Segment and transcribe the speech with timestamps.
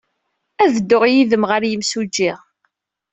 [0.63, 2.31] Ad dduɣ yid-m ɣer yimsujji.